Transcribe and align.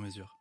mesure. 0.00 0.36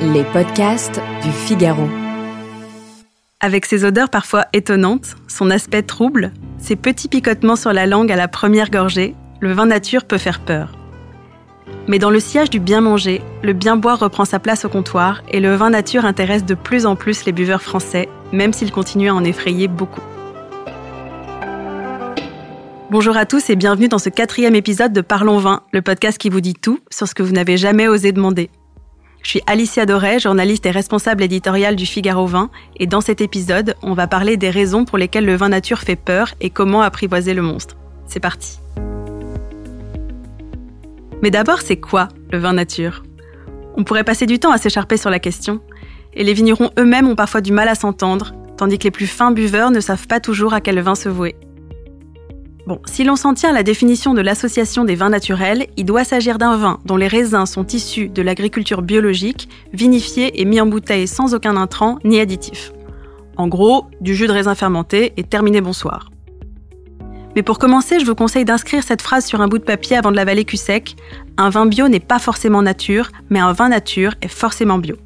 Les 0.00 0.24
podcasts 0.24 1.00
du 1.22 1.30
Figaro. 1.30 1.88
Avec 3.40 3.66
ses 3.66 3.84
odeurs 3.84 4.10
parfois 4.10 4.46
étonnantes, 4.52 5.16
son 5.28 5.50
aspect 5.50 5.82
trouble, 5.82 6.32
ses 6.58 6.76
petits 6.76 7.08
picotements 7.08 7.56
sur 7.56 7.72
la 7.72 7.86
langue 7.86 8.10
à 8.10 8.16
la 8.16 8.28
première 8.28 8.70
gorgée, 8.70 9.14
le 9.40 9.52
vin 9.52 9.66
nature 9.66 10.04
peut 10.04 10.18
faire 10.18 10.40
peur. 10.40 10.76
Mais 11.88 11.98
dans 11.98 12.10
le 12.10 12.20
sillage 12.20 12.50
du 12.50 12.60
bien 12.60 12.80
manger, 12.80 13.22
le 13.42 13.52
bien 13.52 13.76
boire 13.76 13.98
reprend 13.98 14.24
sa 14.24 14.38
place 14.38 14.64
au 14.64 14.68
comptoir 14.68 15.22
et 15.30 15.40
le 15.40 15.54
vin 15.54 15.70
nature 15.70 16.04
intéresse 16.04 16.44
de 16.44 16.54
plus 16.54 16.86
en 16.86 16.96
plus 16.96 17.24
les 17.24 17.32
buveurs 17.32 17.62
français, 17.62 18.08
même 18.32 18.52
s'il 18.52 18.72
continue 18.72 19.08
à 19.08 19.14
en 19.14 19.24
effrayer 19.24 19.68
beaucoup. 19.68 20.02
Bonjour 22.88 23.16
à 23.16 23.26
tous 23.26 23.50
et 23.50 23.56
bienvenue 23.56 23.88
dans 23.88 23.98
ce 23.98 24.10
quatrième 24.10 24.54
épisode 24.54 24.92
de 24.92 25.00
Parlons 25.00 25.38
Vin, 25.38 25.62
le 25.72 25.82
podcast 25.82 26.18
qui 26.18 26.28
vous 26.28 26.40
dit 26.40 26.54
tout 26.54 26.78
sur 26.88 27.08
ce 27.08 27.16
que 27.16 27.24
vous 27.24 27.32
n'avez 27.32 27.56
jamais 27.56 27.88
osé 27.88 28.12
demander. 28.12 28.48
Je 29.24 29.30
suis 29.30 29.40
Alicia 29.48 29.86
Doré, 29.86 30.20
journaliste 30.20 30.66
et 30.66 30.70
responsable 30.70 31.24
éditoriale 31.24 31.74
du 31.74 31.84
Figaro 31.84 32.26
Vin, 32.26 32.48
et 32.76 32.86
dans 32.86 33.00
cet 33.00 33.20
épisode, 33.20 33.74
on 33.82 33.94
va 33.94 34.06
parler 34.06 34.36
des 34.36 34.50
raisons 34.50 34.84
pour 34.84 34.98
lesquelles 34.98 35.24
le 35.24 35.34
vin 35.34 35.48
nature 35.48 35.80
fait 35.80 35.96
peur 35.96 36.34
et 36.40 36.50
comment 36.50 36.80
apprivoiser 36.80 37.34
le 37.34 37.42
monstre. 37.42 37.76
C'est 38.06 38.20
parti. 38.20 38.60
Mais 41.24 41.32
d'abord, 41.32 41.62
c'est 41.62 41.80
quoi 41.80 42.06
le 42.30 42.38
vin 42.38 42.52
nature? 42.52 43.02
On 43.76 43.82
pourrait 43.82 44.04
passer 44.04 44.26
du 44.26 44.38
temps 44.38 44.52
à 44.52 44.58
s'écharper 44.58 44.96
sur 44.96 45.10
la 45.10 45.18
question, 45.18 45.60
et 46.14 46.22
les 46.22 46.34
vignerons 46.34 46.70
eux-mêmes 46.78 47.08
ont 47.08 47.16
parfois 47.16 47.40
du 47.40 47.50
mal 47.50 47.66
à 47.66 47.74
s'entendre, 47.74 48.32
tandis 48.56 48.78
que 48.78 48.84
les 48.84 48.92
plus 48.92 49.08
fins 49.08 49.32
buveurs 49.32 49.72
ne 49.72 49.80
savent 49.80 50.06
pas 50.06 50.20
toujours 50.20 50.54
à 50.54 50.60
quel 50.60 50.78
vin 50.78 50.94
se 50.94 51.08
vouer. 51.08 51.34
Bon, 52.66 52.80
si 52.84 53.04
l'on 53.04 53.14
s'en 53.14 53.32
tient 53.32 53.50
à 53.50 53.52
la 53.52 53.62
définition 53.62 54.12
de 54.12 54.20
l'Association 54.20 54.84
des 54.84 54.96
vins 54.96 55.08
naturels, 55.08 55.68
il 55.76 55.84
doit 55.84 56.02
s'agir 56.02 56.36
d'un 56.36 56.56
vin 56.56 56.80
dont 56.84 56.96
les 56.96 57.06
raisins 57.06 57.46
sont 57.46 57.64
issus 57.68 58.08
de 58.08 58.22
l'agriculture 58.22 58.82
biologique, 58.82 59.48
vinifiés 59.72 60.40
et 60.40 60.44
mis 60.44 60.60
en 60.60 60.66
bouteille 60.66 61.06
sans 61.06 61.32
aucun 61.32 61.56
intrant 61.56 62.00
ni 62.02 62.18
additif. 62.18 62.72
En 63.36 63.46
gros, 63.46 63.86
du 64.00 64.16
jus 64.16 64.26
de 64.26 64.32
raisin 64.32 64.56
fermenté 64.56 65.12
et 65.16 65.22
terminé 65.22 65.60
bonsoir. 65.60 66.10
Mais 67.36 67.44
pour 67.44 67.60
commencer, 67.60 68.00
je 68.00 68.06
vous 68.06 68.16
conseille 68.16 68.44
d'inscrire 68.44 68.82
cette 68.82 69.02
phrase 69.02 69.26
sur 69.26 69.40
un 69.40 69.46
bout 69.46 69.58
de 69.58 69.64
papier 69.64 69.96
avant 69.96 70.10
de 70.10 70.16
l'avaler 70.16 70.44
cul 70.44 70.56
sec. 70.56 70.96
Un 71.36 71.50
vin 71.50 71.66
bio 71.66 71.86
n'est 71.86 72.00
pas 72.00 72.18
forcément 72.18 72.62
nature, 72.62 73.10
mais 73.30 73.38
un 73.38 73.52
vin 73.52 73.68
nature 73.68 74.14
est 74.22 74.28
forcément 74.28 74.78
bio. 74.78 74.96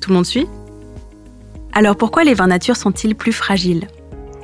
Tout 0.00 0.10
le 0.10 0.14
monde 0.14 0.26
suit? 0.26 0.46
Alors 1.72 1.96
pourquoi 1.96 2.22
les 2.22 2.34
vins 2.34 2.46
nature 2.46 2.76
sont-ils 2.76 3.16
plus 3.16 3.32
fragiles? 3.32 3.88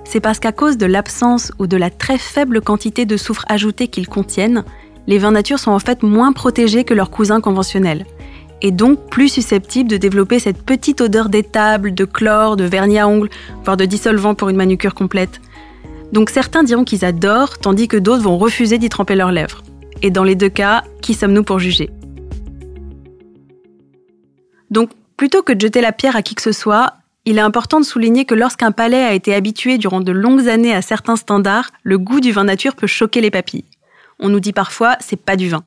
C'est 0.08 0.20
parce 0.20 0.38
qu'à 0.38 0.52
cause 0.52 0.78
de 0.78 0.86
l'absence 0.86 1.52
ou 1.58 1.66
de 1.66 1.76
la 1.76 1.90
très 1.90 2.16
faible 2.16 2.62
quantité 2.62 3.04
de 3.04 3.18
soufre 3.18 3.44
ajouté 3.46 3.88
qu'ils 3.88 4.08
contiennent, 4.08 4.64
les 5.06 5.18
vins 5.18 5.32
nature 5.32 5.58
sont 5.58 5.70
en 5.70 5.78
fait 5.78 6.02
moins 6.02 6.32
protégés 6.32 6.84
que 6.84 6.94
leurs 6.94 7.10
cousins 7.10 7.42
conventionnels, 7.42 8.06
et 8.62 8.70
donc 8.70 9.10
plus 9.10 9.28
susceptibles 9.28 9.90
de 9.90 9.98
développer 9.98 10.38
cette 10.38 10.62
petite 10.62 11.02
odeur 11.02 11.28
d'étable, 11.28 11.92
de 11.92 12.06
chlore, 12.06 12.56
de 12.56 12.64
vernis 12.64 12.98
à 12.98 13.06
ongles, 13.06 13.28
voire 13.64 13.76
de 13.76 13.84
dissolvant 13.84 14.34
pour 14.34 14.48
une 14.48 14.56
manucure 14.56 14.94
complète. 14.94 15.42
Donc 16.10 16.30
certains 16.30 16.62
diront 16.62 16.84
qu'ils 16.84 17.04
adorent, 17.04 17.58
tandis 17.58 17.86
que 17.86 17.98
d'autres 17.98 18.22
vont 18.22 18.38
refuser 18.38 18.78
d'y 18.78 18.88
tremper 18.88 19.14
leurs 19.14 19.30
lèvres. 19.30 19.62
Et 20.00 20.10
dans 20.10 20.24
les 20.24 20.36
deux 20.36 20.48
cas, 20.48 20.84
qui 21.02 21.12
sommes-nous 21.12 21.44
pour 21.44 21.58
juger? 21.58 21.90
Donc, 24.70 24.90
plutôt 25.18 25.42
que 25.42 25.52
de 25.52 25.60
jeter 25.60 25.82
la 25.82 25.92
pierre 25.92 26.16
à 26.16 26.22
qui 26.22 26.34
que 26.34 26.42
ce 26.42 26.52
soit, 26.52 26.94
il 27.28 27.36
est 27.36 27.42
important 27.42 27.78
de 27.78 27.84
souligner 27.84 28.24
que 28.24 28.34
lorsqu'un 28.34 28.72
palais 28.72 29.04
a 29.04 29.12
été 29.12 29.34
habitué 29.34 29.76
durant 29.76 30.00
de 30.00 30.12
longues 30.12 30.48
années 30.48 30.74
à 30.74 30.80
certains 30.80 31.16
standards, 31.16 31.70
le 31.82 31.98
goût 31.98 32.20
du 32.20 32.32
vin 32.32 32.44
nature 32.44 32.74
peut 32.74 32.86
choquer 32.86 33.20
les 33.20 33.30
papilles. 33.30 33.66
On 34.18 34.30
nous 34.30 34.40
dit 34.40 34.54
parfois 34.54 34.96
c'est 35.00 35.20
pas 35.20 35.36
du 35.36 35.50
vin. 35.50 35.62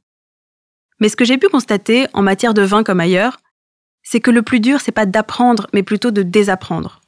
Mais 1.00 1.08
ce 1.08 1.16
que 1.16 1.24
j'ai 1.24 1.38
pu 1.38 1.50
constater 1.50 2.08
en 2.14 2.24
matière 2.24 2.56
de 2.56 2.64
vin 2.64 2.82
comme 2.82 3.00
ailleurs, 3.00 3.38
c'est 4.02 4.22
que 4.22 4.32
le 4.32 4.42
plus 4.42 4.60
dur 4.60 4.82
c'est 4.82 4.92
pas 4.92 5.06
d'apprendre 5.06 5.68
mais 5.72 5.84
plutôt 5.84 6.10
de 6.10 6.24
désapprendre. 6.24 7.00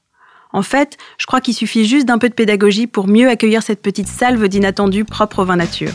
En 0.52 0.62
fait, 0.62 0.97
je 1.18 1.25
crois 1.25 1.41
qu'il 1.41 1.56
suffit 1.56 1.85
juste 1.85 2.06
d'un 2.06 2.20
peu 2.20 2.30
de 2.30 2.35
pédagogie 2.35 2.85
pour 2.85 3.08
mieux 3.08 3.30
accueillir 3.30 3.64
cette 3.64 3.81
petite 3.81 4.08
salve 4.08 4.47
d'inattendu 4.47 5.03
propre 5.03 5.40
au 5.40 5.46
vin 5.46 5.56
nature. 5.56 5.94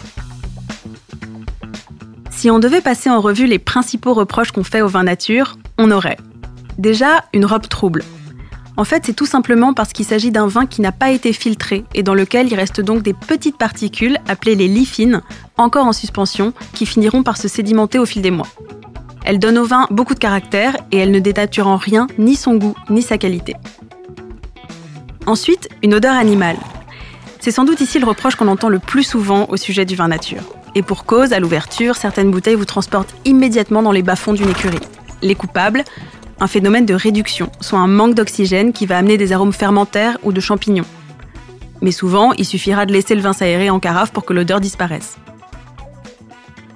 Si 2.32 2.50
on 2.50 2.58
devait 2.58 2.80
passer 2.80 3.08
en 3.08 3.20
revue 3.20 3.46
les 3.46 3.60
principaux 3.60 4.14
reproches 4.14 4.50
qu'on 4.50 4.64
fait 4.64 4.80
au 4.80 4.88
vin 4.88 5.04
nature, 5.04 5.58
on 5.78 5.92
aurait 5.92 6.18
déjà 6.76 7.24
une 7.32 7.46
robe 7.46 7.68
trouble. 7.68 8.02
En 8.78 8.84
fait, 8.84 9.02
c'est 9.04 9.12
tout 9.12 9.26
simplement 9.26 9.74
parce 9.74 9.92
qu'il 9.92 10.04
s'agit 10.04 10.30
d'un 10.30 10.46
vin 10.46 10.64
qui 10.64 10.82
n'a 10.82 10.92
pas 10.92 11.10
été 11.10 11.32
filtré 11.32 11.84
et 11.94 12.04
dans 12.04 12.14
lequel 12.14 12.46
il 12.46 12.54
reste 12.54 12.80
donc 12.80 13.02
des 13.02 13.12
petites 13.12 13.58
particules 13.58 14.18
appelées 14.28 14.54
les 14.54 14.68
lithines, 14.68 15.20
encore 15.56 15.84
en 15.84 15.92
suspension, 15.92 16.52
qui 16.74 16.86
finiront 16.86 17.24
par 17.24 17.38
se 17.38 17.48
sédimenter 17.48 17.98
au 17.98 18.06
fil 18.06 18.22
des 18.22 18.30
mois. 18.30 18.46
Elle 19.24 19.40
donne 19.40 19.58
au 19.58 19.64
vin 19.64 19.88
beaucoup 19.90 20.14
de 20.14 20.20
caractère 20.20 20.76
et 20.92 20.98
elle 20.98 21.10
ne 21.10 21.18
dénature 21.18 21.66
en 21.66 21.76
rien 21.76 22.06
ni 22.18 22.36
son 22.36 22.54
goût 22.54 22.76
ni 22.88 23.02
sa 23.02 23.18
qualité. 23.18 23.56
Ensuite, 25.26 25.68
une 25.82 25.94
odeur 25.94 26.14
animale. 26.14 26.56
C'est 27.40 27.50
sans 27.50 27.64
doute 27.64 27.80
ici 27.80 27.98
le 27.98 28.06
reproche 28.06 28.36
qu'on 28.36 28.46
entend 28.46 28.68
le 28.68 28.78
plus 28.78 29.02
souvent 29.02 29.46
au 29.48 29.56
sujet 29.56 29.86
du 29.86 29.96
vin 29.96 30.06
nature. 30.06 30.42
Et 30.76 30.82
pour 30.82 31.04
cause, 31.04 31.32
à 31.32 31.40
l'ouverture, 31.40 31.96
certaines 31.96 32.30
bouteilles 32.30 32.54
vous 32.54 32.64
transportent 32.64 33.14
immédiatement 33.24 33.82
dans 33.82 33.92
les 33.92 34.02
bas-fonds 34.02 34.34
d'une 34.34 34.50
écurie. 34.50 34.78
Les 35.20 35.34
coupables, 35.34 35.82
un 36.40 36.46
phénomène 36.46 36.86
de 36.86 36.94
réduction, 36.94 37.50
soit 37.60 37.78
un 37.78 37.86
manque 37.86 38.14
d'oxygène 38.14 38.72
qui 38.72 38.86
va 38.86 38.98
amener 38.98 39.16
des 39.16 39.32
arômes 39.32 39.52
fermentaires 39.52 40.18
ou 40.22 40.32
de 40.32 40.40
champignons. 40.40 40.84
Mais 41.80 41.92
souvent, 41.92 42.32
il 42.32 42.44
suffira 42.44 42.86
de 42.86 42.92
laisser 42.92 43.14
le 43.14 43.20
vin 43.20 43.32
s'aérer 43.32 43.70
en 43.70 43.80
carafe 43.80 44.12
pour 44.12 44.24
que 44.24 44.32
l'odeur 44.32 44.60
disparaisse. 44.60 45.16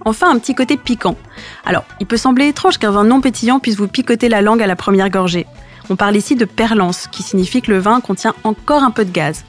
Enfin, 0.04 0.30
un 0.30 0.38
petit 0.38 0.54
côté 0.54 0.76
piquant. 0.76 1.16
Alors, 1.64 1.84
il 2.00 2.06
peut 2.06 2.16
sembler 2.16 2.48
étrange 2.48 2.78
qu'un 2.78 2.90
vin 2.90 3.04
non 3.04 3.20
pétillant 3.20 3.60
puisse 3.60 3.76
vous 3.76 3.88
picoter 3.88 4.28
la 4.28 4.42
langue 4.42 4.62
à 4.62 4.66
la 4.66 4.76
première 4.76 5.10
gorgée. 5.10 5.46
On 5.90 5.96
parle 5.96 6.16
ici 6.16 6.34
de 6.34 6.44
perlance, 6.44 7.06
qui 7.06 7.22
signifie 7.22 7.62
que 7.62 7.70
le 7.70 7.78
vin 7.78 8.00
contient 8.00 8.34
encore 8.44 8.82
un 8.82 8.90
peu 8.90 9.04
de 9.04 9.10
gaz. 9.10 9.44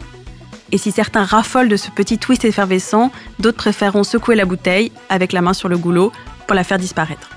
Et 0.72 0.78
si 0.78 0.92
certains 0.92 1.24
raffolent 1.24 1.70
de 1.70 1.78
ce 1.78 1.92
petit 1.92 2.18
twist 2.18 2.46
effervescent, 2.46 3.12
d'autres 3.40 3.58
préféreront 3.58 4.04
secouer 4.04 4.36
la 4.36 4.46
bouteille, 4.46 4.92
avec 5.10 5.32
la 5.32 5.42
main 5.42 5.54
sur 5.54 5.70
le 5.70 5.78
goulot, 5.78 6.12
pour 6.48 6.56
la 6.56 6.64
faire 6.64 6.80
disparaître. 6.80 7.30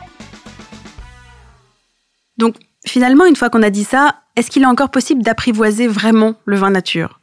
Finalement, 2.86 3.26
une 3.26 3.36
fois 3.36 3.50
qu'on 3.50 3.62
a 3.62 3.70
dit 3.70 3.84
ça, 3.84 4.14
est-ce 4.36 4.50
qu'il 4.50 4.62
est 4.62 4.66
encore 4.66 4.90
possible 4.90 5.22
d'apprivoiser 5.22 5.88
vraiment 5.88 6.34
le 6.44 6.56
vin 6.56 6.70
nature? 6.70 7.20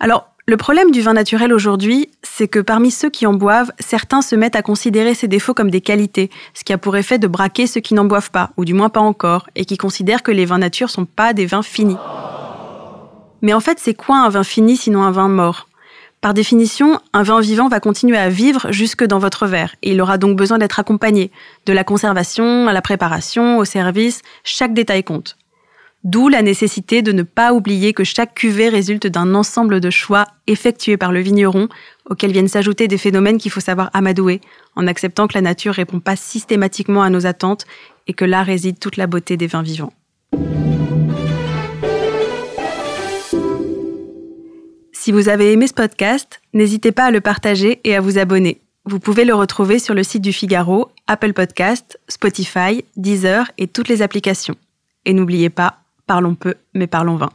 Alors, 0.00 0.26
le 0.46 0.56
problème 0.56 0.90
du 0.90 1.00
vin 1.00 1.12
naturel 1.12 1.52
aujourd'hui, 1.52 2.10
c'est 2.24 2.48
que 2.48 2.58
parmi 2.58 2.90
ceux 2.90 3.08
qui 3.08 3.24
en 3.24 3.32
boivent, 3.32 3.72
certains 3.78 4.20
se 4.20 4.34
mettent 4.34 4.56
à 4.56 4.62
considérer 4.62 5.14
ses 5.14 5.28
défauts 5.28 5.54
comme 5.54 5.70
des 5.70 5.80
qualités, 5.80 6.28
ce 6.54 6.64
qui 6.64 6.72
a 6.72 6.78
pour 6.78 6.96
effet 6.96 7.18
de 7.18 7.28
braquer 7.28 7.68
ceux 7.68 7.80
qui 7.80 7.94
n'en 7.94 8.04
boivent 8.04 8.32
pas, 8.32 8.50
ou 8.56 8.64
du 8.64 8.74
moins 8.74 8.88
pas 8.88 9.00
encore, 9.00 9.48
et 9.54 9.64
qui 9.64 9.76
considèrent 9.76 10.24
que 10.24 10.32
les 10.32 10.44
vins 10.44 10.58
nature 10.58 10.90
sont 10.90 11.04
pas 11.04 11.34
des 11.34 11.46
vins 11.46 11.62
finis. 11.62 11.98
Mais 13.42 13.52
en 13.52 13.60
fait, 13.60 13.78
c'est 13.78 13.94
quoi 13.94 14.18
un 14.18 14.28
vin 14.28 14.42
fini 14.42 14.76
sinon 14.76 15.02
un 15.02 15.12
vin 15.12 15.28
mort? 15.28 15.68
Par 16.20 16.34
définition, 16.34 17.00
un 17.14 17.22
vin 17.22 17.40
vivant 17.40 17.68
va 17.68 17.80
continuer 17.80 18.18
à 18.18 18.28
vivre 18.28 18.70
jusque 18.70 19.04
dans 19.04 19.18
votre 19.18 19.46
verre 19.46 19.74
et 19.82 19.92
il 19.92 20.00
aura 20.02 20.18
donc 20.18 20.36
besoin 20.36 20.58
d'être 20.58 20.78
accompagné. 20.78 21.30
De 21.64 21.72
la 21.72 21.82
conservation 21.82 22.68
à 22.68 22.74
la 22.74 22.82
préparation, 22.82 23.56
au 23.56 23.64
service, 23.64 24.20
chaque 24.44 24.74
détail 24.74 25.02
compte. 25.02 25.38
D'où 26.04 26.28
la 26.28 26.42
nécessité 26.42 27.00
de 27.00 27.12
ne 27.12 27.22
pas 27.22 27.54
oublier 27.54 27.94
que 27.94 28.04
chaque 28.04 28.34
cuvée 28.34 28.68
résulte 28.68 29.06
d'un 29.06 29.34
ensemble 29.34 29.80
de 29.80 29.88
choix 29.88 30.26
effectués 30.46 30.98
par 30.98 31.10
le 31.10 31.20
vigneron 31.20 31.68
auxquels 32.08 32.32
viennent 32.32 32.48
s'ajouter 32.48 32.86
des 32.86 32.98
phénomènes 32.98 33.38
qu'il 33.38 33.50
faut 33.50 33.60
savoir 33.60 33.88
amadouer 33.94 34.42
en 34.76 34.86
acceptant 34.86 35.26
que 35.26 35.34
la 35.34 35.42
nature 35.42 35.74
répond 35.74 36.00
pas 36.00 36.16
systématiquement 36.16 37.02
à 37.02 37.08
nos 37.08 37.24
attentes 37.24 37.64
et 38.06 38.12
que 38.12 38.26
là 38.26 38.42
réside 38.42 38.78
toute 38.78 38.98
la 38.98 39.06
beauté 39.06 39.38
des 39.38 39.46
vins 39.46 39.62
vivants. 39.62 39.92
Si 45.10 45.12
vous 45.12 45.28
avez 45.28 45.50
aimé 45.50 45.66
ce 45.66 45.74
podcast, 45.74 46.40
n'hésitez 46.54 46.92
pas 46.92 47.06
à 47.06 47.10
le 47.10 47.20
partager 47.20 47.80
et 47.82 47.96
à 47.96 48.00
vous 48.00 48.16
abonner. 48.16 48.60
Vous 48.84 49.00
pouvez 49.00 49.24
le 49.24 49.34
retrouver 49.34 49.80
sur 49.80 49.92
le 49.92 50.04
site 50.04 50.22
du 50.22 50.32
Figaro, 50.32 50.92
Apple 51.08 51.32
Podcast, 51.32 51.98
Spotify, 52.06 52.84
Deezer 52.96 53.50
et 53.58 53.66
toutes 53.66 53.88
les 53.88 54.02
applications. 54.02 54.54
Et 55.06 55.12
n'oubliez 55.12 55.50
pas, 55.50 55.78
parlons 56.06 56.36
peu, 56.36 56.54
mais 56.74 56.86
parlons 56.86 57.16
vin. 57.16 57.30